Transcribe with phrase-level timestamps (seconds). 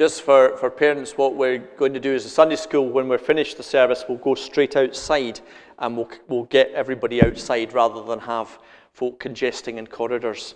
[0.00, 3.18] just for, for parents, what we're going to do is a Sunday school, when we're
[3.18, 5.38] finished the service, we'll go straight outside
[5.78, 8.58] and we'll, we'll get everybody outside rather than have
[8.94, 10.54] folk congesting in corridors.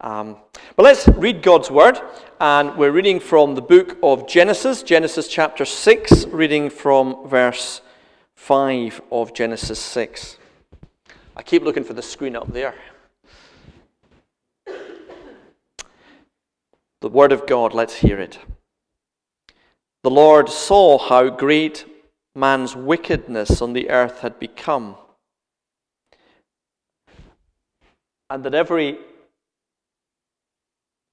[0.00, 0.38] Um,
[0.76, 2.00] but let's read God's word,
[2.40, 7.82] and we're reading from the book of Genesis, Genesis chapter 6, reading from verse
[8.36, 10.38] 5 of Genesis 6.
[11.36, 12.74] I keep looking for the screen up there.
[17.02, 18.38] The word of God, let's hear it.
[20.06, 21.84] The Lord saw how great
[22.32, 24.94] man's wickedness on the earth had become,
[28.30, 28.98] and that every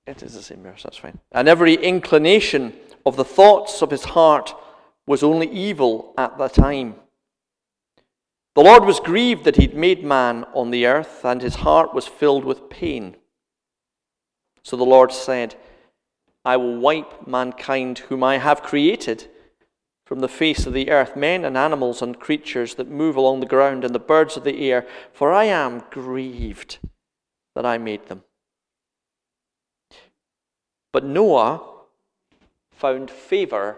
[0.06, 1.18] it is the same verse, that's fine.
[1.32, 4.54] And every inclination of the thoughts of his heart
[5.08, 6.94] was only evil at the time.
[8.54, 12.05] The Lord was grieved that he'd made man on the earth, and his heart was
[12.05, 13.16] filled with pain.
[14.62, 15.55] So the Lord said,
[16.46, 19.30] I will wipe mankind, whom I have created,
[20.06, 23.46] from the face of the earth, men and animals and creatures that move along the
[23.46, 26.80] ground and the birds of the air, for I am grieved
[27.55, 28.24] that I made them.
[30.91, 31.62] But Noah
[32.72, 33.78] found favor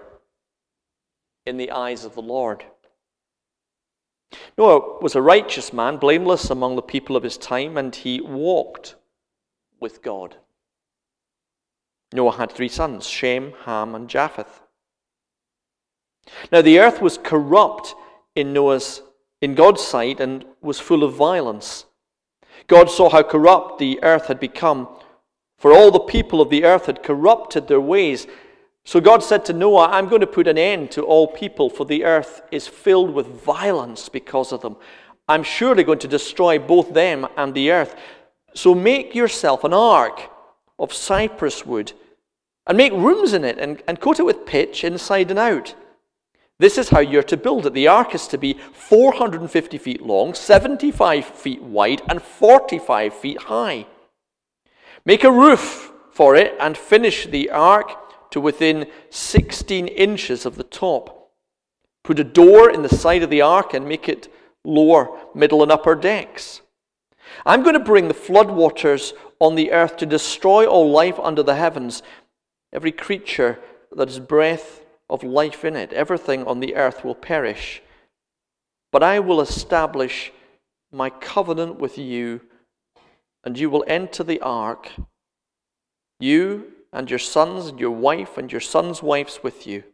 [1.45, 2.65] in the eyes of the Lord.
[4.57, 8.95] Noah was a righteous man, blameless among the people of his time, and he walked
[9.79, 10.37] with God.
[12.15, 14.61] Noah had three sons Shem, Ham, and Japheth.
[16.51, 17.93] Now the earth was corrupt
[18.35, 19.01] in Noah's
[19.41, 21.85] in God's sight and was full of violence.
[22.67, 24.87] God saw how corrupt the earth had become,
[25.57, 28.27] for all the people of the earth had corrupted their ways.
[28.85, 31.85] So God said to Noah, I'm going to put an end to all people, for
[31.85, 34.77] the earth is filled with violence because of them.
[35.27, 37.95] I'm surely going to destroy both them and the earth.
[38.53, 40.29] So make yourself an ark
[40.79, 41.93] of cypress wood
[42.67, 45.75] and make rooms in it and, and coat it with pitch inside and out.
[46.57, 47.73] This is how you're to build it.
[47.73, 53.85] The ark is to be 450 feet long, 75 feet wide, and 45 feet high.
[55.05, 60.63] Make a roof for it and finish the ark to within 16 inches of the
[60.63, 61.31] top.
[62.03, 64.31] Put a door in the side of the ark and make it
[64.63, 66.61] lower, middle, and upper decks.
[67.45, 71.55] I'm going to bring the floodwaters on the earth to destroy all life under the
[71.55, 72.01] heavens
[72.75, 73.57] Every creature
[73.95, 77.81] that has breath of life in it, everything on the earth will perish.
[78.91, 80.33] But I will establish
[80.91, 82.41] my covenant with you,
[83.45, 84.91] and you will enter the ark,
[86.19, 89.85] you and your sons and your wife and your sons' wives with you.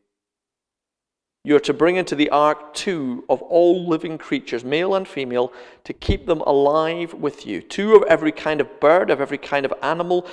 [1.43, 5.51] You are to bring into the ark two of all living creatures, male and female,
[5.85, 7.61] to keep them alive with you.
[7.61, 10.27] Two of every kind of bird, of every kind of animal,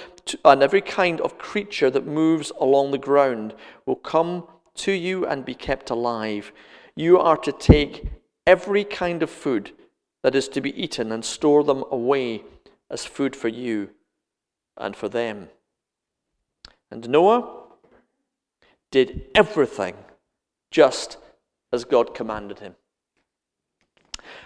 [0.44, 3.54] and every kind of creature that moves along the ground
[3.86, 6.52] will come to you and be kept alive.
[6.94, 8.10] You are to take
[8.46, 9.72] every kind of food
[10.22, 12.44] that is to be eaten and store them away
[12.90, 13.90] as food for you
[14.76, 15.48] and for them.
[16.90, 17.64] And Noah
[18.90, 19.94] did everything
[20.70, 21.16] just
[21.72, 22.74] as God commanded him.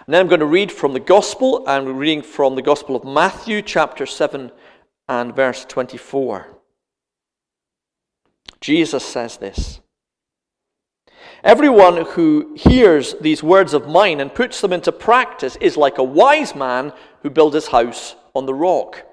[0.05, 2.95] And then I'm going to read from the Gospel, and we're reading from the Gospel
[2.95, 4.51] of Matthew, chapter 7
[5.07, 6.47] and verse 24.
[8.61, 9.81] Jesus says this
[11.43, 16.03] Everyone who hears these words of mine and puts them into practice is like a
[16.03, 19.05] wise man who built his house on the rock.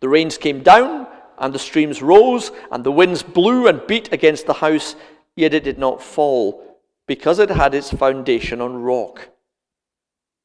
[0.00, 4.46] The rains came down, and the streams rose, and the winds blew and beat against
[4.46, 4.94] the house
[5.36, 9.28] yet it did not fall, because it had its foundation on rock.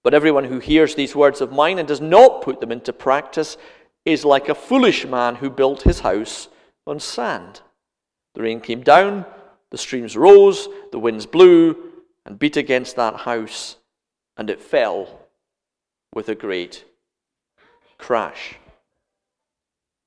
[0.03, 3.57] But everyone who hears these words of mine and does not put them into practice
[4.05, 6.49] is like a foolish man who built his house
[6.85, 7.61] on sand.
[8.33, 9.25] The rain came down,
[9.69, 11.77] the streams rose, the winds blew
[12.25, 13.77] and beat against that house,
[14.37, 15.27] and it fell
[16.13, 16.83] with a great
[17.97, 18.55] crash.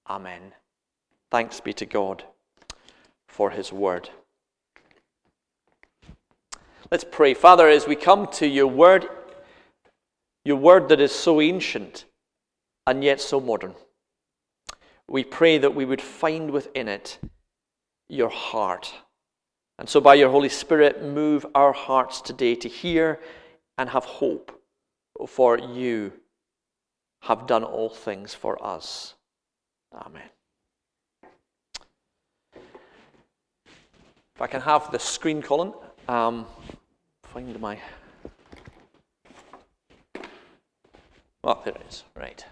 [0.08, 0.52] Amen.
[1.30, 2.24] Thanks be to God
[3.26, 4.10] for his word.
[6.94, 7.34] Let's pray.
[7.34, 9.08] Father, as we come to your word,
[10.44, 12.04] your word that is so ancient
[12.86, 13.74] and yet so modern,
[15.08, 17.18] we pray that we would find within it
[18.08, 18.94] your heart.
[19.76, 23.18] And so, by your Holy Spirit, move our hearts today to hear
[23.76, 24.62] and have hope,
[25.26, 26.12] for you
[27.22, 29.14] have done all things for us.
[29.92, 30.30] Amen.
[34.36, 35.72] If I can have the screen, Colin.
[36.06, 36.46] Um,
[37.34, 37.76] find my.
[41.42, 42.04] Well, there it is.
[42.14, 42.44] Right.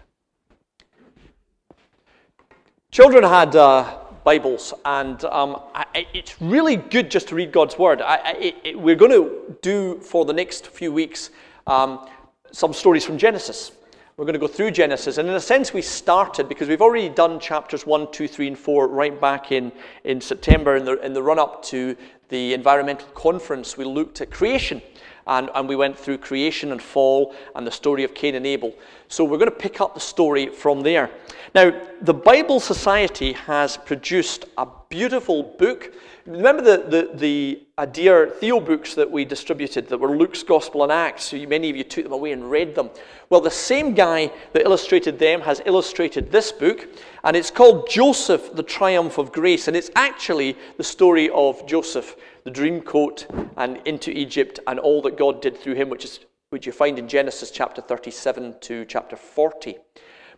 [2.91, 8.01] Children had uh, Bibles, and um, I, it's really good just to read God's Word.
[8.01, 11.29] I, it, we're going to do for the next few weeks
[11.65, 12.05] um,
[12.51, 13.71] some stories from Genesis.
[14.15, 17.09] We're going to go through Genesis, and in a sense, we started because we've already
[17.09, 19.71] done chapters 1, 2, 3, and 4 right back in,
[20.03, 21.97] in September in the, in the run up to
[22.29, 23.75] the environmental conference.
[23.75, 24.83] We looked at creation
[25.25, 28.75] and, and we went through creation and fall and the story of Cain and Abel.
[29.13, 31.11] So we're going to pick up the story from there.
[31.53, 35.93] Now, the Bible Society has produced a beautiful book.
[36.25, 40.91] Remember the, the, the Adair Theo books that we distributed that were Luke's Gospel and
[40.91, 41.25] Acts?
[41.25, 42.89] So many of you took them away and read them.
[43.29, 46.89] Well, the same guy that illustrated them has illustrated this book,
[47.23, 49.67] and it's called Joseph, the Triumph of Grace.
[49.67, 52.15] And it's actually the story of Joseph
[52.45, 53.27] the dream coat
[53.57, 56.19] and into Egypt and all that God did through him, which is
[56.53, 59.75] which you find in Genesis chapter 37 to chapter 40.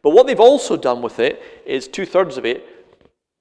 [0.01, 2.65] But what they've also done with it is two thirds of it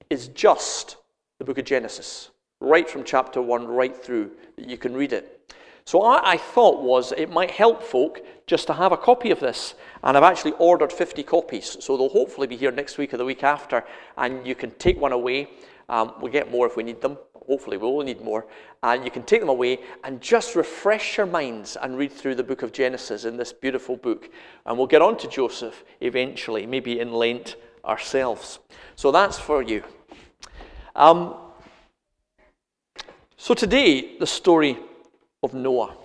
[0.09, 0.97] is just
[1.39, 5.53] the book of Genesis, right from chapter 1 right through, that you can read it.
[5.85, 9.39] So I, I thought was it might help folk just to have a copy of
[9.39, 9.75] this.
[10.03, 13.25] And I've actually ordered 50 copies, so they'll hopefully be here next week or the
[13.25, 13.85] week after,
[14.17, 15.47] and you can take one away.
[15.87, 18.45] Um, we'll get more if we need them, hopefully we will need more,
[18.83, 22.43] and you can take them away and just refresh your minds and read through the
[22.43, 24.29] book of Genesis in this beautiful book.
[24.65, 28.59] And we'll get on to Joseph eventually, maybe in Lent ourselves.
[28.95, 29.83] So that's for you.
[30.95, 31.35] Um,
[33.37, 34.77] so today, the story
[35.43, 35.95] of Noah.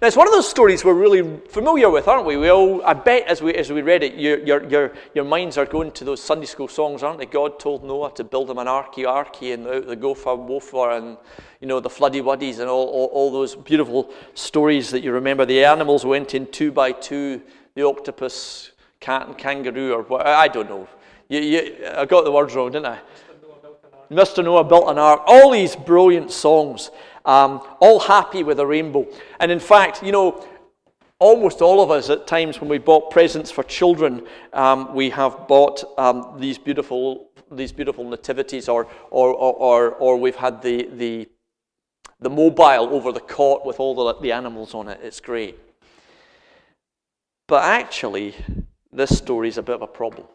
[0.00, 2.36] Now, it's one of those stories we're really familiar with, aren't we?
[2.36, 5.56] We all, I bet as we, as we read it, your, your, your, your minds
[5.56, 7.26] are going to those Sunday school songs, aren't they?
[7.26, 11.16] God told Noah to build him an arky, arky, and out the gopher, woofer, and,
[11.60, 15.44] you know, the floody wuddies, and all, all, all those beautiful stories that you remember.
[15.46, 17.40] The animals went in two by two,
[17.74, 20.88] the octopus, cat, and kangaroo, or what, I don't know.
[21.28, 22.98] You, you, I got the words wrong, didn't I?
[24.10, 24.44] Mr.
[24.44, 25.22] Noah built an ark.
[25.26, 26.90] All these brilliant songs
[27.24, 29.06] um, all happy with a rainbow.
[29.40, 30.46] And in fact, you know,
[31.18, 35.48] almost all of us at times when we bought presents for children, um, we have
[35.48, 41.28] bought um, these beautiful these beautiful nativities, or or or, or we've had the the
[42.20, 45.00] the mobile over the cot with all the, the animals on it.
[45.02, 45.58] It's great.
[47.46, 48.34] But actually,
[48.92, 50.26] this story is a bit of a problem.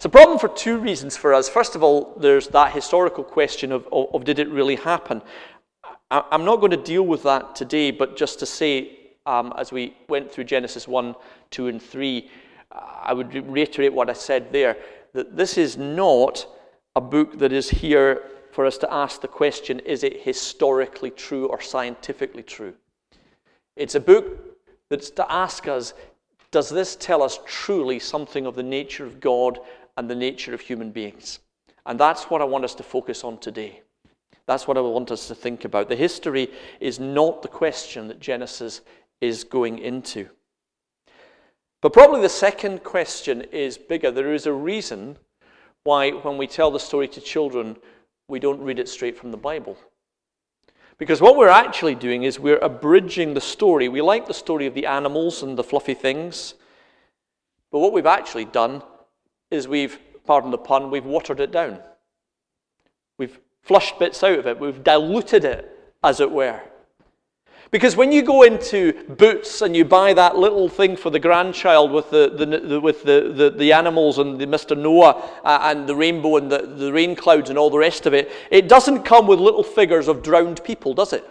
[0.00, 1.50] It's a problem for two reasons for us.
[1.50, 5.20] First of all, there's that historical question of, of, of did it really happen?
[6.10, 9.72] I, am not going to deal with that today, but just to say, um, as
[9.72, 11.14] we went through Genesis 1,
[11.50, 12.30] 2, and 3,
[12.72, 14.78] I would reiterate what I said there
[15.12, 16.46] that this is not
[16.96, 18.22] a book that is here
[18.52, 22.72] for us to ask the question is it historically true or scientifically true?
[23.76, 24.24] It's a book
[24.88, 25.92] that's to ask us
[26.50, 29.60] does this tell us truly something of the nature of God
[30.00, 31.40] and the nature of human beings.
[31.84, 33.82] And that's what I want us to focus on today.
[34.46, 35.90] That's what I want us to think about.
[35.90, 36.48] The history
[36.80, 38.80] is not the question that Genesis
[39.20, 40.30] is going into.
[41.82, 44.10] But probably the second question is bigger.
[44.10, 45.18] There is a reason
[45.84, 47.76] why, when we tell the story to children,
[48.26, 49.76] we don't read it straight from the Bible.
[50.96, 53.90] Because what we're actually doing is we're abridging the story.
[53.90, 56.54] We like the story of the animals and the fluffy things.
[57.70, 58.82] But what we've actually done
[59.50, 61.80] is we've, pardon the pun, we've watered it down.
[63.18, 64.58] We've flushed bits out of it.
[64.58, 66.60] We've diluted it, as it were.
[67.70, 71.92] Because when you go into Boots and you buy that little thing for the grandchild
[71.92, 74.76] with the, the, the with the, the, the, animals and the Mr.
[74.76, 78.14] Noah uh, and the rainbow and the, the rain clouds and all the rest of
[78.14, 81.24] it, it doesn't come with little figures of drowned people, does it?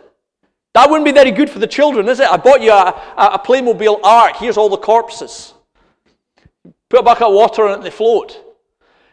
[0.76, 2.30] That wouldn't be very good for the children, is it?
[2.30, 4.38] I bought you a, a Playmobil ark.
[4.38, 5.54] Here's all the corpses.
[6.90, 8.44] Put a bucket of water on it and they float.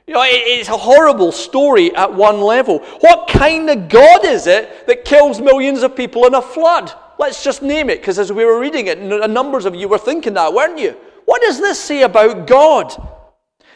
[0.06, 2.78] You know, it's a horrible story at one level.
[3.00, 6.92] What kind of God is it that kills millions of people in a flood?
[7.18, 10.34] Let's just name it, because as we were reading it, numbers of you were thinking
[10.34, 10.96] that, weren't you?
[11.24, 12.94] What does this say about God?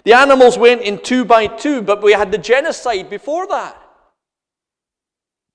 [0.04, 3.76] The animals went in two by two, but we had the genocide before that.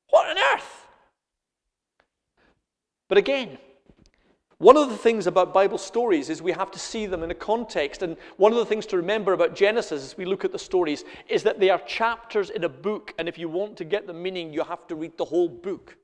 [0.10, 0.88] What on earth?
[3.08, 3.58] But again,
[4.58, 7.36] one of the things about Bible stories is we have to see them in a
[7.36, 8.02] context.
[8.04, 11.04] And one of the things to remember about Genesis as we look at the stories
[11.28, 13.14] is that they are chapters in a book.
[13.18, 15.98] And if you want to get the meaning, you have to read the whole book.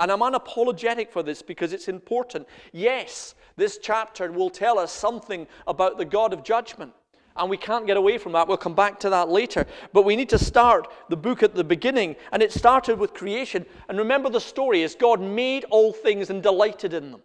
[0.00, 2.46] And I'm unapologetic for this because it's important.
[2.72, 6.92] Yes, this chapter will tell us something about the God of judgment.
[7.38, 8.48] And we can't get away from that.
[8.48, 9.66] We'll come back to that later.
[9.92, 12.16] But we need to start the book at the beginning.
[12.32, 13.64] And it started with creation.
[13.88, 17.22] And remember the story is God made all things and delighted in them.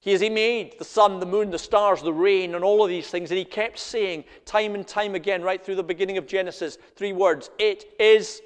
[0.00, 2.90] He has He made the sun, the moon, the stars, the rain, and all of
[2.90, 3.30] these things.
[3.30, 7.12] And He kept saying time and time again, right through the beginning of Genesis, three
[7.12, 8.42] words It is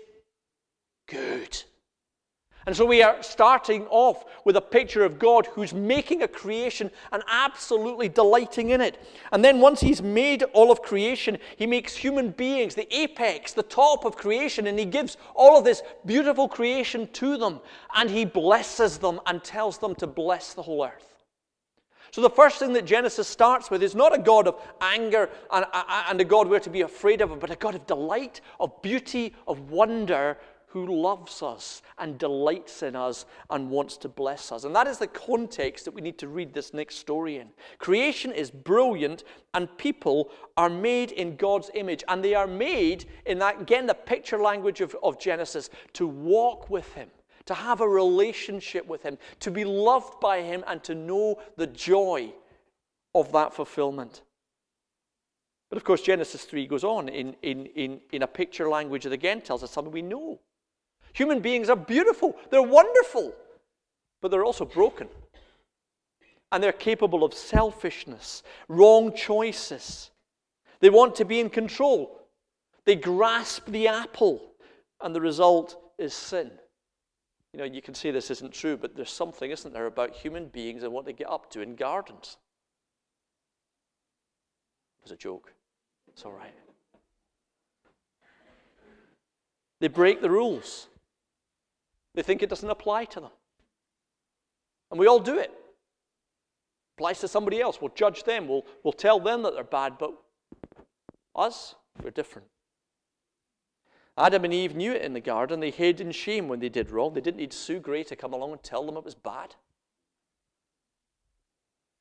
[1.09, 1.63] good.
[2.69, 6.91] And so we are starting off with a picture of God who's making a creation
[7.13, 9.03] and absolutely delighting in it.
[9.33, 13.63] And then once he's made all of creation, he makes human beings the apex, the
[13.63, 17.61] top of creation, and he gives all of this beautiful creation to them.
[17.97, 21.25] And he blesses them and tells them to bless the whole earth.
[22.11, 25.65] So the first thing that Genesis starts with is not a God of anger and,
[25.73, 29.35] and a God we're to be afraid of, but a God of delight, of beauty,
[29.47, 30.37] of wonder,
[30.69, 34.65] who loves us and delights in us and wants to bless us.
[34.65, 37.49] And that is the context that we need to read this next story in.
[37.79, 42.05] Creation is brilliant, and people are made in God's image.
[42.09, 46.69] And they are made in that, again, the picture language of, of Genesis, to walk
[46.69, 47.09] with Him.
[47.47, 51.67] To have a relationship with Him, to be loved by Him, and to know the
[51.67, 52.33] joy
[53.15, 54.21] of that fulfillment.
[55.71, 59.13] But of course, Genesis 3 goes on in, in, in, in a picture language that
[59.13, 60.41] again tells us something we know.
[61.13, 63.35] Human beings are beautiful, they're wonderful,
[64.21, 65.09] but they're also broken.
[66.51, 70.11] And they're capable of selfishness, wrong choices.
[70.81, 72.23] They want to be in control.
[72.85, 74.41] They grasp the apple,
[75.03, 76.51] and the result is sin.
[77.53, 80.49] You know, you can say this isn't true, but there's something, isn't there, about human
[80.49, 82.37] beings and what they get up to in gardens.
[84.99, 85.53] It was a joke.
[86.09, 86.55] It's all right.
[89.81, 90.89] They break the rules.
[92.15, 93.31] They think it doesn't apply to them.
[94.91, 95.53] And we all do it.
[96.97, 97.81] Applies to somebody else.
[97.81, 98.49] We'll judge them.
[98.49, 100.15] We'll, we'll tell them that they're bad, but
[101.37, 102.49] us, we're different.
[104.17, 105.61] Adam and Eve knew it in the garden.
[105.61, 107.15] They hid in shame when they did wrong.
[107.15, 109.55] They didn't need Sue Gray to come along and tell them it was bad.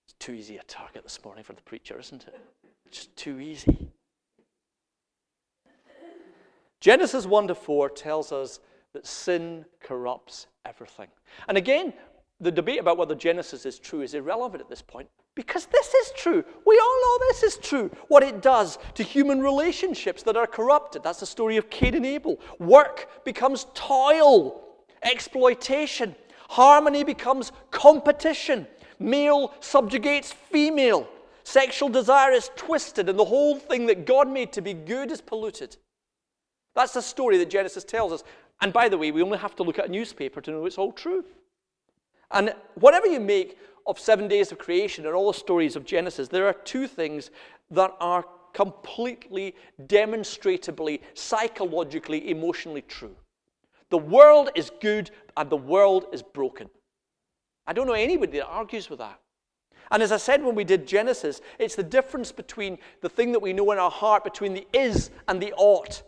[0.08, 2.40] It's too easy a target this morning for the preacher, isn't it?
[2.90, 3.92] Just too easy.
[6.80, 8.60] Genesis 1 to 4 tells us
[8.94, 11.08] that sin corrupts everything.
[11.48, 11.94] And again,
[12.40, 16.12] the debate about whether Genesis is true is irrelevant at this point because this is
[16.16, 16.44] true.
[16.66, 17.92] We all know this is true.
[18.08, 21.04] What it does to human relationships that are corrupted.
[21.04, 22.40] That's the story of Cain and Abel.
[22.60, 24.64] Work becomes toil,
[25.04, 26.16] exploitation.
[26.50, 28.66] Harmony becomes competition.
[29.00, 31.08] Male subjugates female.
[31.44, 35.22] Sexual desire is twisted, and the whole thing that God made to be good is
[35.22, 35.78] polluted.
[36.76, 38.24] That's the story that Genesis tells us.
[38.62, 40.78] And by the way, we only have to look at a newspaper to know it's
[40.78, 41.24] all true.
[42.32, 46.28] And whatever you make of seven days of creation and all the stories of Genesis,
[46.28, 47.32] there are two things
[47.72, 53.16] that are completely, demonstrably, psychologically, emotionally true.
[53.90, 56.70] The world is good and the world is broken.
[57.66, 59.20] I don't know anybody that argues with that.
[59.92, 63.40] And as I said when we did Genesis, it's the difference between the thing that
[63.40, 66.04] we know in our heart, between the is and the ought.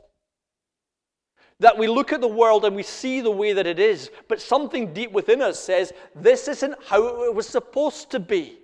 [1.59, 4.41] That we look at the world and we see the way that it is, but
[4.41, 8.59] something deep within us says, this isn't how it was supposed to be.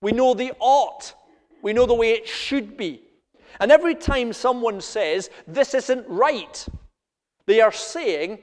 [0.00, 1.14] We know the ought,
[1.60, 3.02] we know the way it should be.
[3.60, 6.66] And every time someone says, this isn't right,
[7.46, 8.38] they are saying,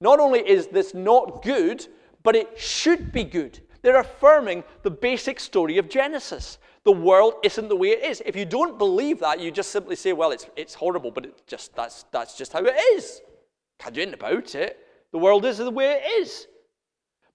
[0.00, 1.86] not only is this not good,
[2.22, 3.60] but it should be good.
[3.82, 6.58] They're affirming the basic story of Genesis.
[6.84, 8.22] The world isn't the way it is.
[8.26, 11.46] If you don't believe that, you just simply say, well, it's, it's horrible, but it
[11.46, 13.20] just, that's, that's just how it is.
[13.78, 14.78] Can't do anything about it.
[15.12, 16.46] The world is the way it is.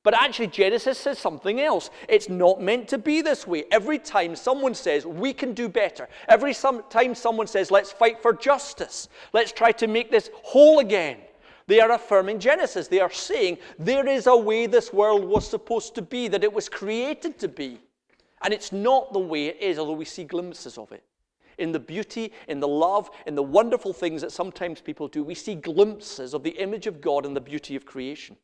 [0.03, 1.89] But actually, Genesis says something else.
[2.07, 3.65] It's not meant to be this way.
[3.71, 8.33] Every time someone says, we can do better, every time someone says, let's fight for
[8.33, 11.17] justice, let's try to make this whole again,
[11.67, 12.87] they are affirming Genesis.
[12.87, 16.53] They are saying there is a way this world was supposed to be, that it
[16.53, 17.79] was created to be.
[18.43, 21.03] And it's not the way it is, although we see glimpses of it.
[21.57, 25.33] In the beauty, in the love, in the wonderful things that sometimes people do, we
[25.33, 28.37] see glimpses of the image of God and the beauty of creation.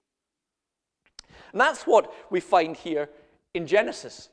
[1.52, 3.10] And that's what we find here
[3.54, 4.30] in Genesis.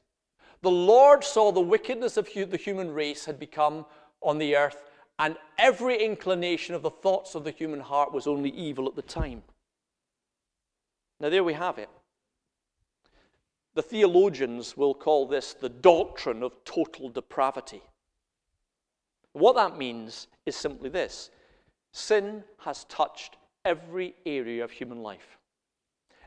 [0.63, 3.85] The Lord saw the wickedness of the human race had become
[4.23, 4.83] on the earth,
[5.19, 9.03] and every inclination of the thoughts of the human heart was only evil at the
[9.03, 9.43] time.
[11.21, 11.91] Now, there we have it.
[13.81, 17.81] The theologians will call this the doctrine of total depravity.
[19.33, 21.31] What that means is simply this
[21.91, 25.39] sin has touched every area of human life.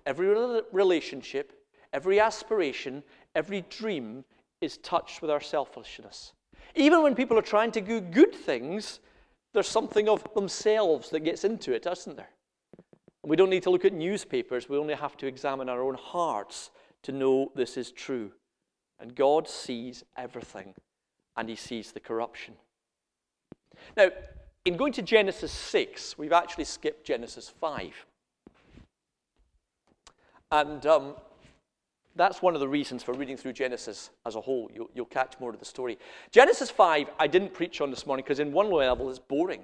[0.08, 0.36] Every
[0.72, 1.54] relationship,
[1.94, 3.04] every aspiration,
[3.36, 4.26] every dream
[4.60, 6.34] is touched with our selfishness.
[6.74, 9.00] Even when people are trying to do good things,
[9.54, 12.32] there's something of themselves that gets into it, doesn't there?
[13.22, 15.94] And we don't need to look at newspapers, we only have to examine our own
[15.94, 16.72] hearts
[17.04, 18.32] to know this is true.
[19.00, 20.74] And God sees everything,
[21.36, 22.56] and He sees the corruption.
[23.98, 24.10] Now,
[24.66, 28.06] in going to Genesis 6, we've actually skipped Genesis 5.
[30.52, 31.16] And um,
[32.16, 34.70] that's one of the reasons for reading through Genesis as a whole.
[34.74, 35.98] You'll, you'll catch more of the story.
[36.32, 39.64] Genesis 5, I didn't preach on this morning because, in one level, it's boring.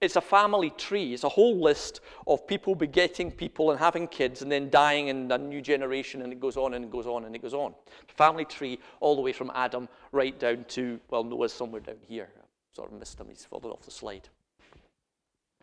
[0.00, 1.12] It's a family tree.
[1.12, 5.30] It's a whole list of people begetting people and having kids and then dying and
[5.30, 7.74] a new generation, and it goes on and it goes on and it goes on.
[8.08, 12.30] Family tree all the way from Adam right down to, well, Noah's somewhere down here.
[12.34, 12.40] I
[12.74, 13.26] sort of missed him.
[13.28, 14.28] He's fallen off the slide.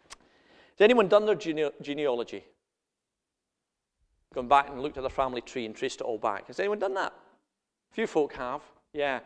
[0.10, 2.44] Has anyone done their gene- genealogy?
[4.36, 6.46] Gone back and looked at their family tree and traced it all back.
[6.46, 7.14] Has anyone done that?
[7.92, 8.62] A few folk have.
[8.94, 9.22] Yeah.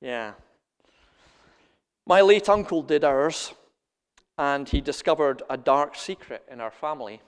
[0.00, 0.32] Yeah.
[2.06, 3.54] My late uncle did ours
[4.38, 7.20] and he discovered a dark secret in our family.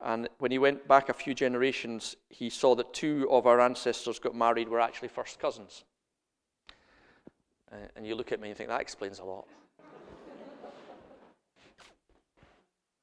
[0.00, 4.18] And when he went back a few generations, he saw that two of our ancestors
[4.18, 5.84] got married were actually first cousins.
[7.70, 9.46] Uh, and you look at me and think, that explains a lot.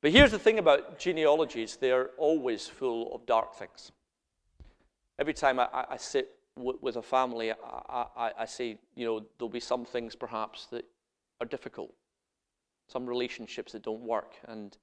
[0.01, 3.91] but here's the thing about genealogies they're always full of dark things.
[5.17, 7.55] Every time I, I sit w- with a family, I,
[8.15, 10.85] I, I say, you know, there'll be some things perhaps that
[11.39, 11.93] are difficult
[12.91, 14.36] some relationships that don't work.
[14.48, 14.77] And,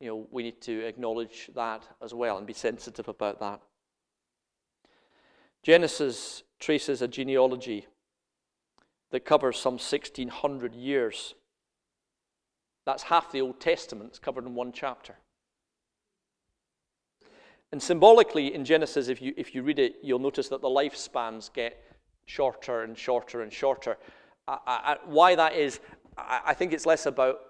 [0.00, 3.60] you know, we need to acknowledge that as well and be sensitive about that.
[5.62, 7.86] Genesis traces a genealogy
[9.10, 11.34] that covers some 1600 years.
[12.84, 15.16] That's half the Old Testament, it's covered in one chapter.
[17.72, 21.52] And symbolically, in Genesis, if you, if you read it, you'll notice that the lifespans
[21.52, 21.82] get
[22.26, 23.96] shorter and shorter and shorter.
[24.46, 25.80] I, I, why that is,
[26.16, 27.40] I think it's less about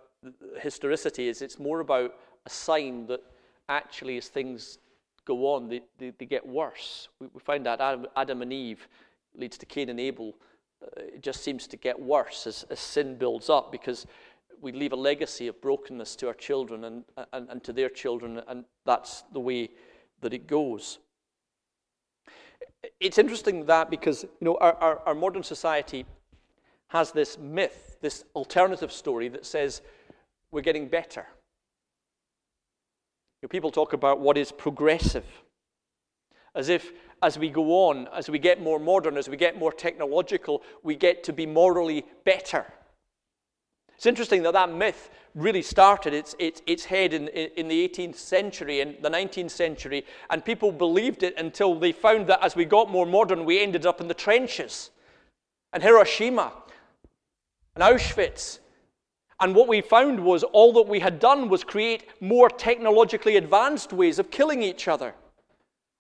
[0.61, 2.15] historicity, is it's more about
[2.47, 3.21] a sign that
[3.69, 4.79] actually as things
[5.25, 7.09] go on, they, they, they get worse.
[7.19, 8.89] We, we find that Adam, Adam, and Eve
[9.35, 10.35] leads to Cain and Abel.
[10.83, 14.07] Uh, it just seems to get worse as, as sin builds up because
[14.61, 18.43] we leave a legacy of brokenness to our children and, and, and to their children,
[18.49, 19.71] and that's the way
[20.21, 20.99] that it goes.
[23.01, 26.05] It's interesting that because you know our, our, our modern society
[26.95, 29.83] has this myth, this alternative story that says
[30.53, 31.27] we're getting better.
[33.43, 35.27] You know, people talk about what is progressive,
[36.55, 39.73] as if as we go on, as we get more modern, as we get more
[39.73, 42.65] technological, we get to be morally better.
[43.97, 48.15] It's interesting that that myth really started its, its, its head in, in the 18th
[48.15, 52.65] century and the 19th century, and people believed it until they found that as we
[52.65, 54.91] got more modern, we ended up in the trenches.
[55.73, 56.53] And Hiroshima
[57.75, 58.61] and Auschwitz.
[59.41, 63.93] And what we found was all that we had done was create more technologically advanced
[63.93, 65.15] ways of killing each other.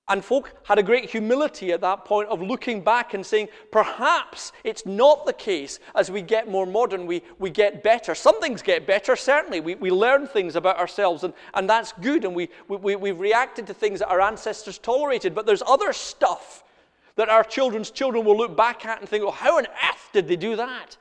[0.06, 4.52] And folk had a great humility at that point of looking back and saying, perhaps
[4.62, 8.14] it's not the case as we get more modern, we, we get better.
[8.14, 9.60] Some things get better, certainly.
[9.60, 12.26] We, we learn things about ourselves, and, and that's good.
[12.26, 15.34] And we, we, we've reacted to things that our ancestors tolerated.
[15.34, 16.64] But there's other stuff
[17.16, 20.28] that our children's children will look back at and think, oh, how on earth did
[20.28, 20.98] they do that?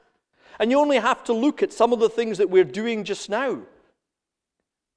[0.59, 3.29] And you only have to look at some of the things that we're doing just
[3.29, 3.59] now.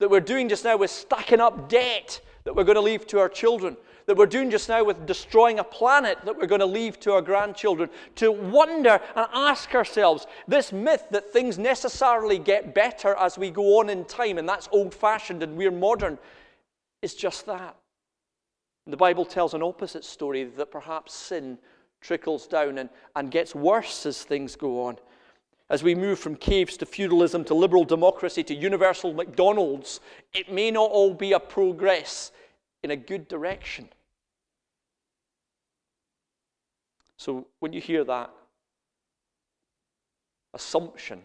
[0.00, 3.18] That we're doing just now with stacking up debt that we're going to leave to
[3.18, 3.76] our children.
[4.06, 7.12] That we're doing just now with destroying a planet that we're going to leave to
[7.12, 7.90] our grandchildren.
[8.16, 13.80] To wonder and ask ourselves this myth that things necessarily get better as we go
[13.80, 16.18] on in time, and that's old fashioned and we're modern,
[17.02, 17.76] is just that.
[18.86, 21.58] And the Bible tells an opposite story that perhaps sin
[22.00, 24.98] trickles down and, and gets worse as things go on.
[25.68, 30.00] As we move from caves to feudalism to liberal democracy to universal McDonald's,
[30.32, 32.30] it may not all be a progress
[32.84, 33.88] in a good direction.
[37.16, 38.30] So when you hear that
[40.54, 41.22] assumption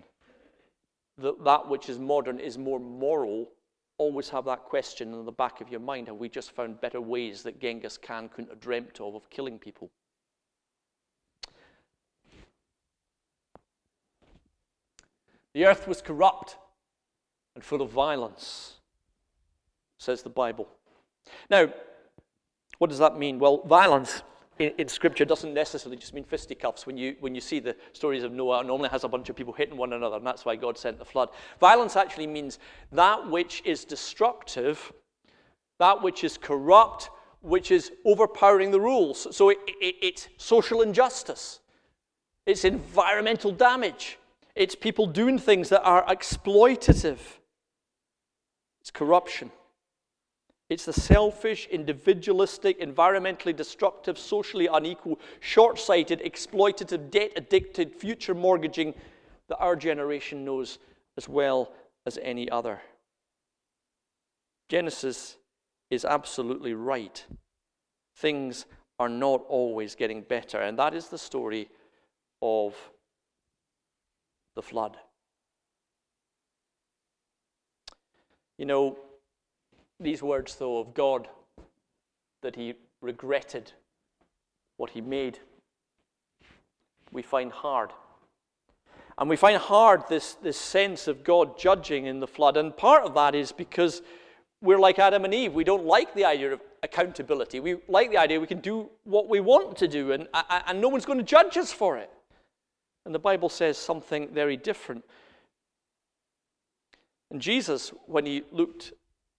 [1.17, 3.51] that that which is modern is more moral,
[3.97, 6.99] always have that question in the back of your mind have we just found better
[6.99, 9.91] ways that Genghis Khan couldn't have dreamt of of killing people?
[15.53, 16.57] The earth was corrupt
[17.55, 18.75] and full of violence,
[19.97, 20.67] says the Bible.
[21.49, 21.73] Now,
[22.77, 23.37] what does that mean?
[23.37, 24.23] Well, violence
[24.61, 26.85] in, in, Scripture doesn't necessarily just mean fisticuffs.
[26.85, 29.35] When you, when you see the stories of Noah, it normally has a bunch of
[29.35, 31.29] people hitting one another, and that's why God sent the flood.
[31.59, 32.59] Violence actually means
[32.91, 34.93] that which is destructive,
[35.79, 37.09] that which is corrupt,
[37.41, 39.35] which is overpowering the rules.
[39.35, 41.59] So it, it, it's social injustice,
[42.45, 44.17] it's environmental damage,
[44.55, 47.19] it's people doing things that are exploitative.
[48.81, 49.51] It's corruption.
[50.69, 58.93] It's the selfish, individualistic, environmentally destructive, socially unequal, short sighted, exploitative, debt addicted, future mortgaging
[59.49, 60.79] that our generation knows
[61.17, 61.73] as well
[62.05, 62.81] as any other.
[64.69, 65.35] Genesis
[65.89, 67.25] is absolutely right.
[68.15, 68.65] Things
[68.97, 71.67] are not always getting better, and that is the story
[72.41, 72.75] of
[74.55, 74.97] the flood.
[78.57, 78.97] You know,
[79.99, 81.27] these words, though, of God,
[82.41, 83.71] that he regretted
[84.77, 85.39] what he made,
[87.11, 87.91] we find hard.
[89.17, 92.57] And we find hard this, this sense of God judging in the flood.
[92.57, 94.01] And part of that is because
[94.61, 95.53] we're like Adam and Eve.
[95.53, 97.59] We don't like the idea of accountability.
[97.59, 100.27] We like the idea we can do what we want to do, and,
[100.67, 102.09] and no one's going to judge us for it.
[103.05, 105.03] And the Bible says something very different.
[107.31, 108.93] And Jesus, when he looked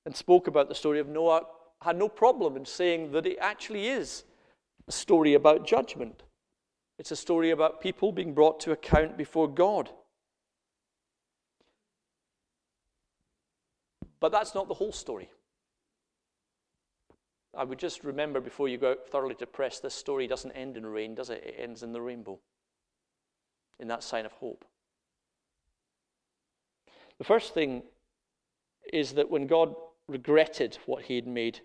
[0.07, 1.42] and spoke about the story of Noah,
[1.83, 4.25] had no problem in saying that it actually is
[4.88, 6.22] a story about judgment.
[6.98, 9.90] It's a story about people being brought to account before God.
[14.20, 15.31] But that's not the whole story.
[17.57, 21.14] I would just remember before you go thoroughly depressed, this story doesn't end in rain,
[21.14, 21.42] does it?
[21.44, 22.38] It ends in the rainbow,
[23.83, 24.64] in that sign of hope.
[27.18, 27.83] The first thing
[28.90, 29.75] is that when God
[30.09, 31.61] regretted what he had made.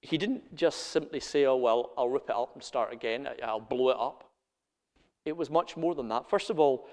[0.00, 3.60] He didn't just simply say, Oh, well, I'll rip it up and start again, I'll
[3.60, 4.30] blow it up.
[5.24, 6.28] It was much more than that.
[6.28, 6.86] First of all,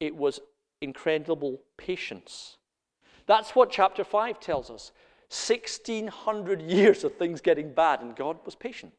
[0.00, 0.40] it was
[0.80, 2.56] incredible patience.
[3.26, 4.92] That's what chapter 5 tells us.
[5.30, 8.92] 1600 years of things getting bad, and God was patient.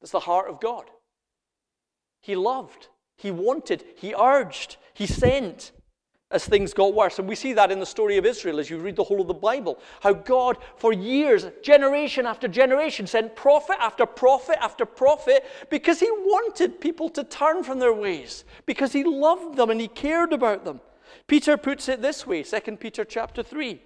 [0.00, 0.90] That's the heart of God.
[2.20, 5.72] He loved, He wanted, He urged, He sent
[6.30, 7.18] as things got worse.
[7.18, 9.28] And we see that in the story of Israel as you read the whole of
[9.28, 9.78] the Bible.
[10.00, 16.10] How God, for years, generation after generation, sent prophet after prophet after prophet because He
[16.10, 20.64] wanted people to turn from their ways, because He loved them and He cared about
[20.64, 20.80] them.
[21.26, 23.80] Peter puts it this way 2 Peter chapter 3.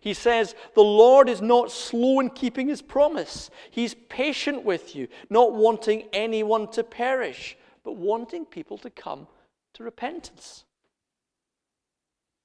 [0.00, 3.50] He says, The Lord is not slow in keeping his promise.
[3.70, 9.28] He's patient with you, not wanting anyone to perish, but wanting people to come
[9.72, 10.64] to repentance.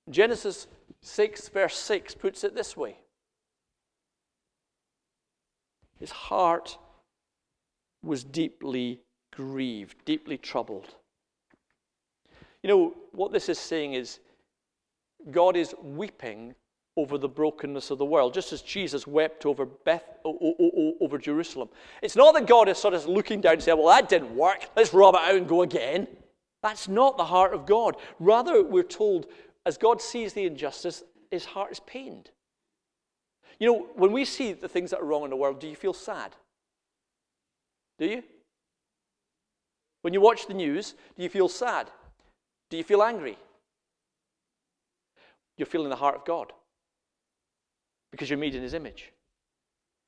[0.07, 0.67] Genesis
[1.01, 2.97] 6, verse 6 puts it this way
[5.99, 6.77] His heart
[8.03, 9.01] was deeply
[9.31, 10.93] grieved, deeply troubled.
[12.61, 14.19] You know, what this is saying is
[15.31, 16.53] God is weeping
[16.97, 21.69] over the brokenness of the world, just as Jesus wept over, Beth, over Jerusalem.
[22.01, 24.69] It's not that God is sort of looking down and saying, Well, that didn't work.
[24.75, 26.07] Let's rub it out and go again.
[26.61, 27.95] That's not the heart of God.
[28.19, 29.27] Rather, we're told
[29.65, 32.29] as God sees the injustice, his heart is pained.
[33.59, 35.75] You know, when we see the things that are wrong in the world, do you
[35.75, 36.35] feel sad?
[37.99, 38.23] Do you?
[40.01, 41.89] When you watch the news, do you feel sad?
[42.69, 43.37] Do you feel angry?
[45.57, 46.53] You're feeling the heart of God
[48.11, 49.11] because you're made in his image.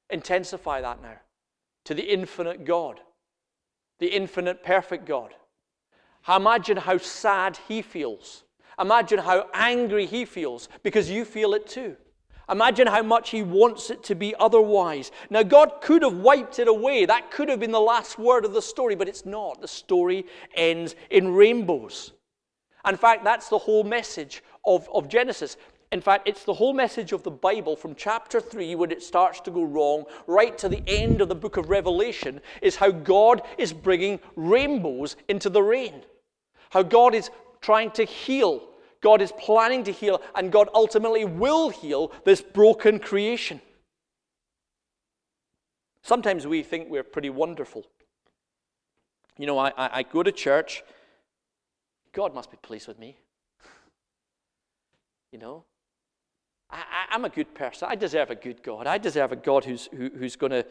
[0.10, 1.18] Intensify that now
[1.86, 3.02] to the infinite God,
[4.00, 5.34] the infinite perfect God.
[6.28, 8.44] Imagine how sad he feels
[8.80, 11.96] Imagine how angry he feels because you feel it too.
[12.50, 15.12] Imagine how much he wants it to be otherwise.
[15.30, 17.06] Now, God could have wiped it away.
[17.06, 19.62] That could have been the last word of the story, but it's not.
[19.62, 22.12] The story ends in rainbows.
[22.86, 25.56] In fact, that's the whole message of, of Genesis.
[25.93, 29.39] In fact, it's the whole message of the Bible from chapter 3 when it starts
[29.41, 33.43] to go wrong, right to the end of the book of Revelation, is how God
[33.60, 36.01] is bringing rainbows into the rain.
[36.71, 37.29] How God is
[37.62, 38.69] trying to heal.
[39.01, 43.62] God is planning to heal, and God ultimately will heal this broken creation.
[46.01, 47.86] Sometimes we think we're pretty wonderful.
[49.38, 50.82] You know, I, I, I go to church,
[52.13, 53.15] God must be pleased with me.
[55.32, 55.65] You know,
[56.73, 57.88] I, am a good person.
[57.89, 58.88] I deserve a good God.
[58.88, 60.65] I deserve a God who's, who, who's going to,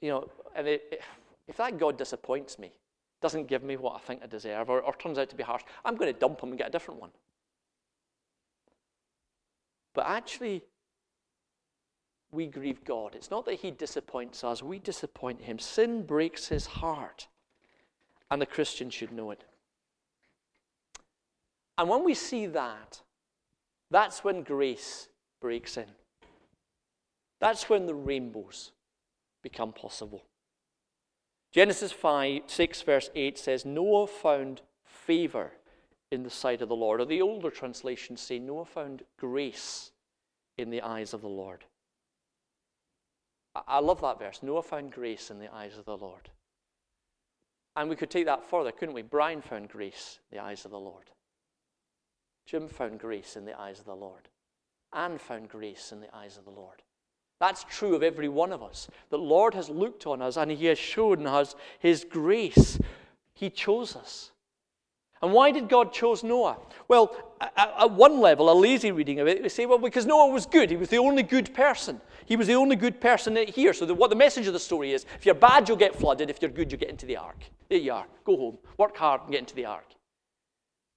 [0.00, 1.02] you know, and it,
[1.46, 2.72] if that God disappoints me,
[3.20, 5.62] doesn't give me what I think I deserve, or, or turns out to be harsh,
[5.84, 7.10] I'm going to dump him and get a different one.
[9.94, 10.62] But actually,
[12.30, 13.14] we grieve God.
[13.14, 15.58] It's not that he disappoints us, we disappoint him.
[15.58, 17.28] Sin breaks his heart,
[18.30, 19.44] and the Christian should know it.
[21.76, 23.00] And when we see that,
[23.90, 25.07] that's when grace
[25.40, 25.86] breaks in.
[27.40, 28.72] That's when the rainbows
[29.42, 30.24] become possible.
[31.52, 35.52] Genesis 5, 6, verse 8 says, Noah found favor
[36.10, 37.00] in the sight of the Lord.
[37.00, 39.92] Or the older translations say, Noah found grace
[40.56, 41.64] in the eyes of the Lord.
[43.66, 44.40] I love that verse.
[44.42, 46.28] Noah found grace in the eyes of the Lord.
[47.76, 49.02] And we could take that further, couldn't we?
[49.02, 51.10] Brian found grace in the eyes of the Lord.
[52.46, 54.28] Jim found grace in the eyes of the Lord.
[54.92, 56.82] Anne found grace in the eyes of the Lord.
[57.40, 58.88] That's true of every one of us.
[59.10, 62.78] The Lord has looked on us and He has shown us His grace.
[63.34, 64.32] He chose us.
[65.20, 66.58] And why did God choose Noah?
[66.86, 67.16] Well,
[67.56, 70.70] at one level, a lazy reading of it, we say, well, because Noah was good.
[70.70, 72.00] He was the only good person.
[72.26, 73.72] He was the only good person here.
[73.72, 76.30] So the, what the message of the story is, if you're bad, you'll get flooded.
[76.30, 77.42] If you're good, you get into the ark.
[77.68, 78.06] There you are.
[78.24, 78.58] Go home.
[78.76, 79.86] Work hard and get into the ark.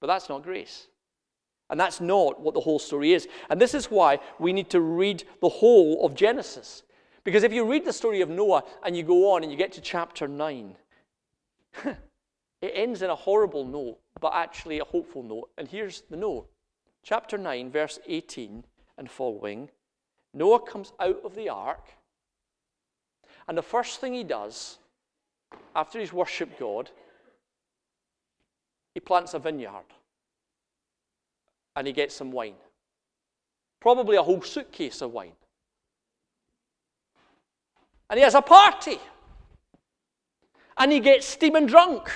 [0.00, 0.86] But that's not grace.
[1.72, 3.26] And that's not what the whole story is.
[3.48, 6.82] And this is why we need to read the whole of Genesis.
[7.24, 9.72] Because if you read the story of Noah and you go on and you get
[9.72, 10.76] to chapter 9,
[11.84, 11.96] it
[12.74, 15.48] ends in a horrible note but actually a hopeful note.
[15.56, 16.46] And here's the note
[17.02, 18.64] chapter 9, verse 18
[18.98, 19.70] and following
[20.34, 21.88] Noah comes out of the ark,
[23.48, 24.78] and the first thing he does
[25.74, 26.90] after he's worshipped God,
[28.94, 29.86] he plants a vineyard
[31.76, 32.54] and he gets some wine.
[33.80, 35.32] Probably a whole suitcase of wine.
[38.10, 38.98] And he has a party.
[40.76, 42.10] And he gets steaming drunk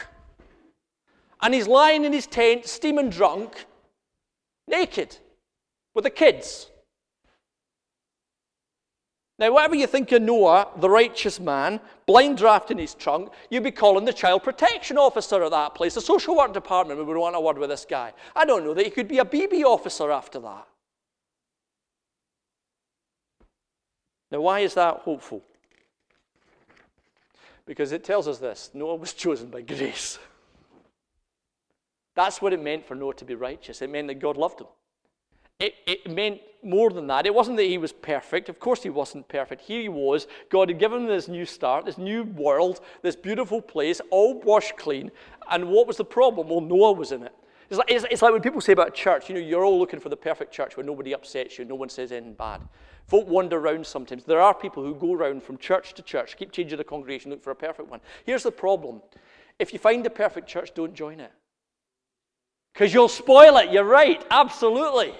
[1.43, 3.67] and he's lying in his tent, steaming drunk,
[4.67, 5.17] naked,
[5.95, 6.71] with the kids.
[9.39, 13.65] Now, whatever you think of Noah, the righteous man, blind draft in his trunk, you'd
[13.65, 15.95] be calling the child protection officer at that place.
[15.95, 18.15] The social work department would want a word with this guy.
[18.35, 20.67] I don't know that he could be a BB officer after that.
[24.31, 25.43] Now, why is that hopeful?
[27.67, 30.19] Because it tells us this Noah was chosen by grace.
[32.15, 33.83] That's what it meant for Noah to be righteous.
[33.83, 34.69] It meant that God loved him.
[35.59, 37.25] It, it, meant more than that.
[37.25, 38.51] It wasn't that he was perfect.
[38.51, 39.63] Of course, he wasn't perfect.
[39.63, 40.27] Here he was.
[40.51, 44.77] God had given him this new start, this new world, this beautiful place, all washed
[44.77, 45.11] clean.
[45.51, 46.49] And what was the problem?
[46.49, 47.35] Well, Noah was in it.
[47.71, 49.99] It's like, it's, it's like when people say about church, you know, you're all looking
[49.99, 52.61] for the perfect church where nobody upsets you, no one says anything bad.
[53.07, 54.25] Folk wander around sometimes.
[54.25, 57.43] There are people who go around from church to church, keep changing the congregation, look
[57.43, 58.01] for a perfect one.
[58.25, 59.03] Here's the problem
[59.59, 61.33] if you find a perfect church, don't join it.
[62.73, 63.73] Because you'll spoil it.
[63.73, 64.23] You're right.
[64.31, 65.15] Absolutely.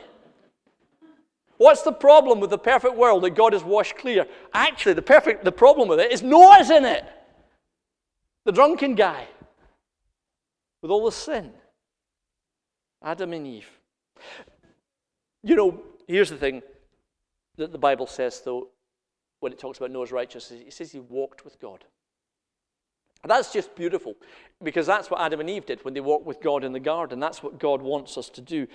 [1.59, 4.27] What's the problem with the perfect world that God has washed clear?
[4.53, 7.05] Actually, the perfect the problem with it is Noah's in it.
[8.45, 9.27] The drunken guy
[10.83, 11.53] with all the sin.
[13.03, 13.69] Adam and Eve.
[15.43, 16.63] You know, here's the thing
[17.57, 18.69] that the Bible says though
[19.41, 21.85] when it talks about Noah's righteousness, it says he walked with God.
[23.25, 24.15] That's just beautiful
[24.63, 27.19] because that's what Adam and Eve did when they walked with God in the garden.
[27.19, 28.67] That's what God wants us to do.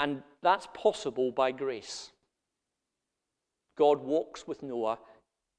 [0.00, 2.10] And that's possible by grace.
[3.76, 4.98] God walks with Noah,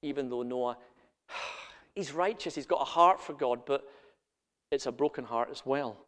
[0.01, 0.77] even though Noah,
[1.95, 3.83] he's righteous, he's got a heart for God, but
[4.71, 6.07] it's a broken heart as well.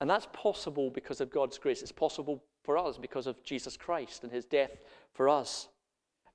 [0.00, 1.82] And that's possible because of God's grace.
[1.82, 4.78] It's possible for us because of Jesus Christ and his death
[5.12, 5.68] for us.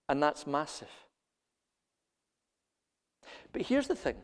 [0.10, 0.92] And that's massive.
[3.54, 4.18] But here's the thing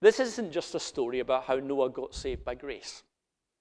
[0.00, 3.02] this isn't just a story about how Noah got saved by grace,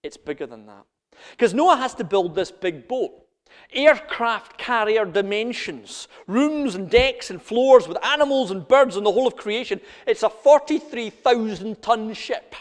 [0.03, 0.85] it's bigger than that.
[1.31, 3.11] Because Noah has to build this big boat.
[3.73, 9.27] Aircraft carrier dimensions, rooms and decks and floors with animals and birds and the whole
[9.27, 9.79] of creation.
[10.05, 12.55] It's a 43,000 ton ship.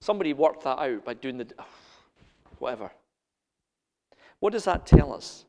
[0.00, 1.46] Somebody worked that out by doing the.
[2.58, 2.90] whatever.
[4.40, 5.44] What does that tell us?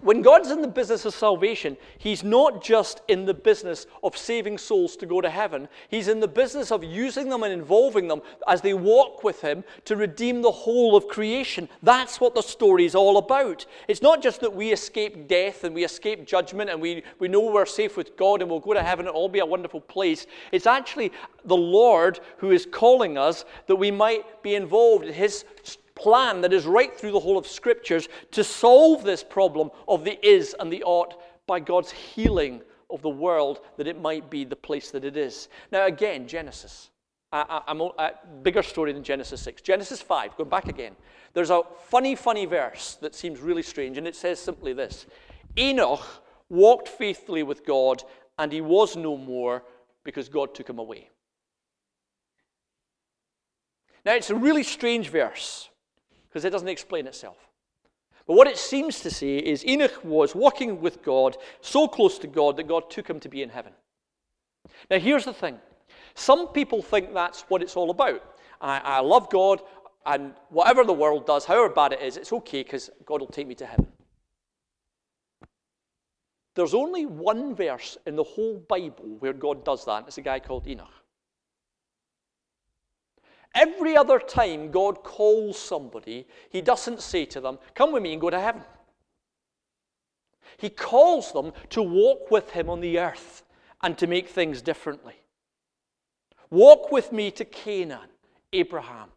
[0.00, 4.58] When God's in the business of salvation, He's not just in the business of saving
[4.58, 5.68] souls to go to heaven.
[5.88, 9.64] He's in the business of using them and involving them as they walk with Him
[9.86, 11.68] to redeem the whole of creation.
[11.82, 13.66] That's what the story is all about.
[13.88, 17.40] It's not just that we escape death and we escape judgment and we, we know
[17.40, 19.80] we're safe with God and we'll go to heaven and it'll all be a wonderful
[19.80, 20.26] place.
[20.52, 21.12] It's actually
[21.44, 25.44] the Lord who is calling us that we might be involved in His
[25.98, 30.18] plan that is right through the whole of Scriptures to solve this problem of the
[30.26, 34.56] is and the ought by God's healing of the world that it might be the
[34.56, 35.48] place that it is.
[35.70, 36.90] Now, again, Genesis.
[37.30, 39.60] I, am a bigger story than Genesis 6.
[39.60, 40.96] Genesis 5, going back again.
[41.34, 45.04] There's a funny, funny verse that seems really strange, and it says simply this
[45.58, 46.00] Enoch
[46.48, 48.02] walked faithfully with God,
[48.38, 49.62] and he was no more
[50.04, 51.10] because God took him away.
[54.06, 55.68] Now, it's a really strange verse
[56.28, 57.36] because it doesn't explain itself.
[58.26, 62.26] But what it seems to say is Enoch was walking with God, so close to
[62.26, 63.72] God that God took him to be in heaven.
[64.90, 65.58] Now, here's the thing
[66.14, 68.22] some people think that's what it's all about.
[68.60, 69.60] I, I love God,
[70.04, 73.46] and whatever the world does, however bad it is, it's okay because God will take
[73.46, 73.86] me to heaven.
[76.54, 79.98] There's only one verse in the whole Bible where God does that.
[79.98, 80.97] and It's a guy called Enoch.
[83.54, 88.20] Every other time God calls somebody, he doesn't say to them, Come with me and
[88.20, 88.62] go to heaven.
[90.58, 93.44] He calls them to walk with him on the earth
[93.82, 95.14] and to make things differently.
[96.50, 98.08] Walk with me to Canaan,
[98.52, 99.10] Abraham.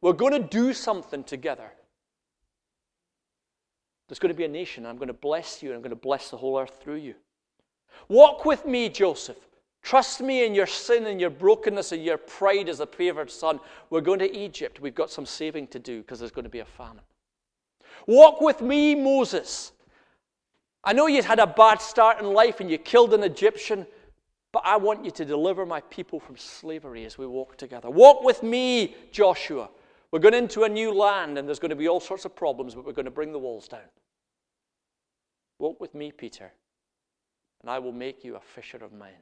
[0.00, 1.70] We're going to do something together.
[4.08, 4.86] There's going to be a nation.
[4.86, 7.14] I'm going to bless you, and I'm going to bless the whole earth through you.
[8.08, 9.36] Walk with me, Joseph.
[9.82, 13.60] Trust me in your sin and your brokenness and your pride as a favored son.
[13.90, 14.80] We're going to Egypt.
[14.80, 17.04] We've got some saving to do because there's going to be a famine.
[18.06, 19.72] Walk with me, Moses.
[20.84, 23.86] I know you had a bad start in life and you killed an Egyptian,
[24.52, 27.90] but I want you to deliver my people from slavery as we walk together.
[27.90, 29.68] Walk with me, Joshua.
[30.10, 32.74] We're going into a new land and there's going to be all sorts of problems,
[32.74, 33.80] but we're going to bring the walls down.
[35.58, 36.52] Walk with me, Peter,
[37.60, 39.12] and I will make you a fisher of men.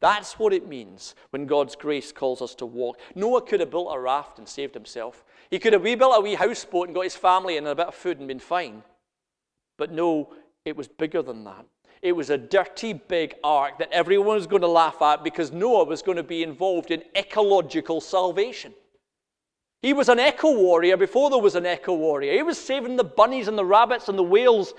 [0.00, 3.00] That's what it means when God's grace calls us to walk.
[3.14, 5.24] Noah could have built a raft and saved himself.
[5.50, 7.94] He could have rebuilt a wee houseboat and got his family and a bit of
[7.94, 8.82] food and been fine.
[9.76, 10.34] But no,
[10.64, 11.66] it was bigger than that.
[12.00, 15.84] It was a dirty, big ark that everyone was going to laugh at because Noah
[15.84, 18.72] was going to be involved in ecological salvation.
[19.82, 22.34] He was an eco warrior before there was an eco warrior.
[22.34, 24.74] He was saving the bunnies and the rabbits and the whales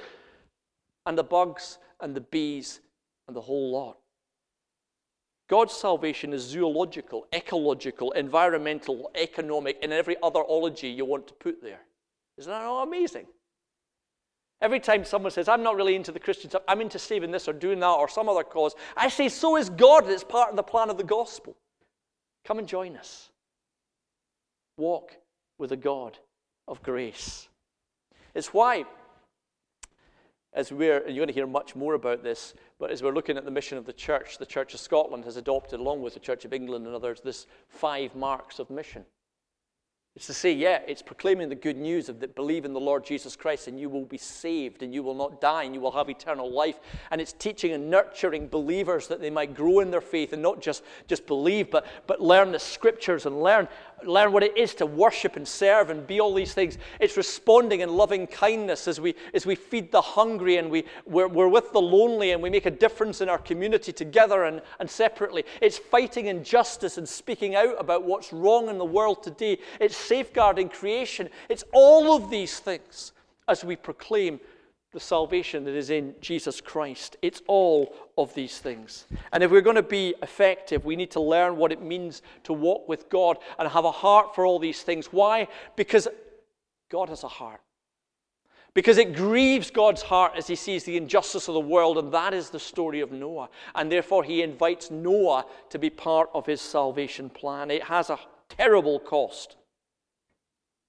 [1.06, 2.80] and the bugs and the bees
[3.28, 3.98] and the whole lot.
[5.50, 11.62] God's salvation is zoological, ecological, environmental, economic, and every other ology you want to put
[11.62, 11.82] there.
[12.38, 13.26] Isn't that all amazing?
[14.62, 17.48] Every time someone says, I'm not really into the Christian stuff, I'm into saving this
[17.48, 20.08] or doing that or some other cause, I say, so is God.
[20.08, 21.56] It's part of the plan of the gospel.
[22.46, 23.32] Come and join us.
[24.78, 25.18] Walk
[25.58, 26.20] with a God
[26.68, 27.50] of grace.
[28.36, 28.86] It's why,
[30.54, 33.38] as we're, and you're going to hear much more about this, but as we're looking
[33.38, 36.20] at the mission of the church, the Church of Scotland has adopted, along with the
[36.20, 39.06] Church of England and others, this five marks of mission.
[40.16, 43.06] It's to say, yeah, it's proclaiming the good news of that believe in the Lord
[43.06, 45.92] Jesus Christ and you will be saved and you will not die and you will
[45.92, 46.80] have eternal life.
[47.12, 50.62] And it's teaching and nurturing believers that they might grow in their faith and not
[50.62, 53.68] just, just believe, but, but learn the scriptures and learn
[54.06, 56.78] learn what it is to worship and serve and be all these things.
[57.00, 61.28] It's responding in loving kindness as we, as we feed the hungry and we, we're,
[61.28, 64.90] we're with the lonely and we make a difference in our community together and, and
[64.90, 65.44] separately.
[65.62, 69.60] It's fighting injustice and speaking out about what's wrong in the world today.
[69.80, 71.30] It's safeguarding creation.
[71.50, 73.14] It's all of these things
[73.48, 74.40] as we proclaim
[74.92, 77.18] the salvation that is in Jesus Christ.
[77.22, 79.06] It's all of these things.
[79.32, 82.54] And if we're going to be effective, we need to learn what it means to
[82.54, 85.08] walk with God and have a heart for all these things.
[85.08, 85.48] Why?
[85.76, 86.08] Because
[86.90, 87.62] God has a heart.
[88.74, 92.34] Because it grieves God's heart as he sees the injustice of the world, and that
[92.34, 93.50] is the story of Noah.
[93.76, 97.72] And therefore, he invites Noah to be part of his salvation plan.
[97.72, 99.56] It has a terrible cost,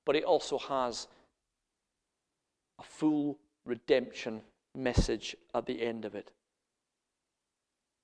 [0.07, 1.09] but it also has
[2.79, 4.43] a full redemption
[4.75, 6.33] message at the end of it.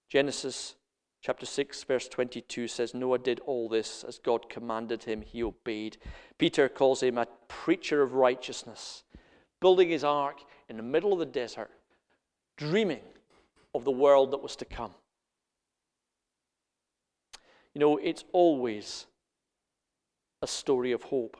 [0.09, 0.77] Genesis
[1.21, 5.97] chapter 6, verse 22 says, Noah did all this as God commanded him, he obeyed.
[6.38, 9.03] Peter calls him a preacher of righteousness,
[9.61, 10.38] building his ark
[10.69, 11.71] in the middle of the desert,
[12.57, 13.03] dreaming
[13.75, 14.92] of the world that was to come.
[17.75, 19.07] You know, it's always
[20.40, 21.37] a story of hope.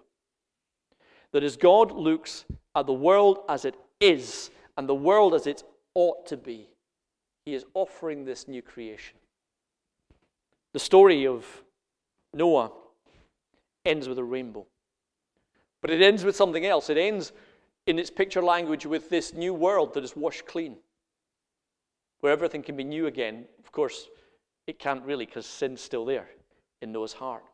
[1.33, 5.63] That as God looks at the world as it is and the world as it
[5.95, 6.69] ought to be.
[7.45, 9.17] He is offering this new creation.
[10.73, 11.47] The story of
[12.35, 12.73] Noah
[13.85, 14.67] ends with a rainbow.
[15.81, 16.91] But it ends with something else.
[16.91, 17.33] It ends
[17.87, 20.77] in its picture language with this new world that is washed clean,
[22.21, 23.45] where everything can be new again.
[23.65, 24.09] Of course,
[24.67, 26.29] it can't really because sin's still there
[26.83, 27.45] in Noah's heart.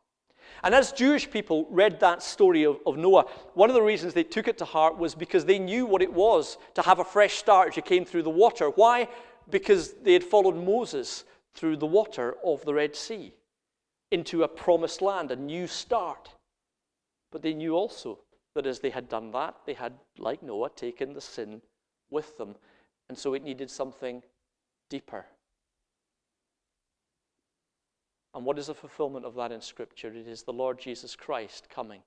[0.63, 4.25] And as Jewish people read that story of, of, Noah, one of the reasons they
[4.25, 7.35] took it to heart was because they knew what it was to have a fresh
[7.35, 8.71] start as you came through the water.
[8.71, 9.09] Why?
[9.51, 11.25] Because they had followed Moses
[11.55, 13.33] through the water of the Red Sea
[14.11, 16.31] into a promised land, a new start.
[17.31, 18.19] But they knew also
[18.55, 21.63] that as they had done that, they had, like Noah, taken the sin
[22.11, 22.55] with them.
[23.09, 24.23] And so it needed something
[24.91, 25.27] deeper
[28.35, 30.09] and what is the fulfillment of that in Scripture?
[30.09, 32.01] It is the Lord Jesus Christ coming,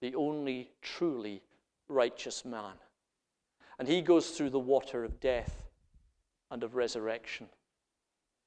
[0.00, 1.42] the only truly
[1.88, 2.74] righteous man.
[3.78, 5.68] And he goes through the water of death
[6.50, 7.48] and of resurrection.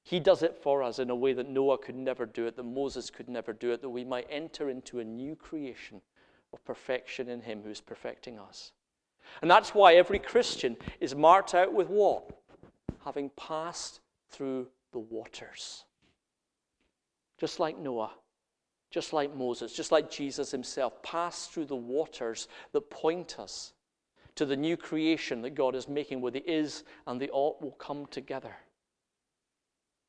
[0.03, 2.63] He does it for us in a way that Noah could never do it, that
[2.63, 6.01] Moses could never do it, that we might enter into a new creation
[6.51, 8.73] of perfection in him who is perfecting us.
[9.41, 12.29] And that's why every Christian is marked out with what?
[13.05, 15.85] Having passed through the waters.
[17.39, 18.11] Just like Noah,
[18.91, 23.73] just like Moses, just like Jesus himself, pass through the waters that point us
[24.35, 27.71] to the new creation that God is making, where the is and the ought will
[27.71, 28.55] come together,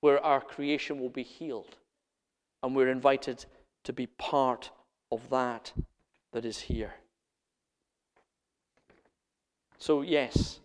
[0.00, 1.76] where our creation will be healed,
[2.62, 3.44] and we're invited
[3.84, 4.70] to be part
[5.10, 5.72] of that
[6.32, 6.94] that is here.
[9.78, 10.60] So, yes,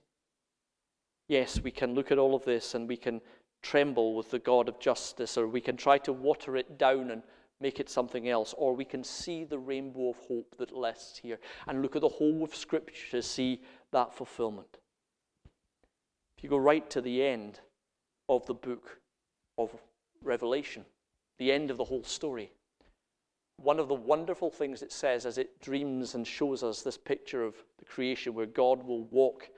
[1.27, 3.21] yes, we can look at all of this and we can
[3.61, 7.23] tremble with the God of justice, or we can try to water it down and
[7.61, 11.39] make it something else, or we can see the rainbow of hope that rests here
[11.67, 14.77] and look at the whole of Scripture to see that fulfillment.
[16.37, 17.59] If you go right to the end
[18.29, 19.01] of the book
[19.57, 19.75] of
[20.23, 20.85] Revelation,
[21.37, 22.51] the end of the whole story,
[23.57, 27.43] one of the wonderful things it says as it dreams and shows us this picture
[27.43, 29.49] of the creation where God will walk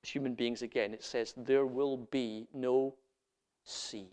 [0.00, 2.94] with human beings again, it says, There will be no
[3.68, 4.08] sea.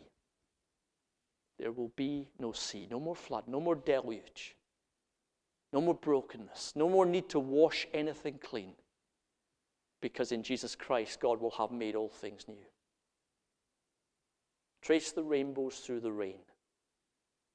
[1.57, 4.55] There will be no sea, no more flood, no more deluge,
[5.71, 8.73] no more brokenness, no more need to wash anything clean.
[10.01, 12.65] Because in Jesus Christ, God will have made all things new.
[14.81, 16.41] Trace the rainbows through the rain.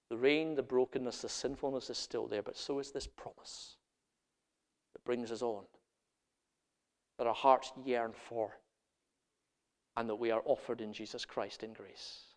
[0.09, 3.77] The rain, the brokenness, the sinfulness is still there, but so is this promise
[4.93, 5.65] that brings us on,
[7.19, 8.59] that our hearts yearn for,
[9.97, 12.30] and that we are offered in Jesus Christ in grace.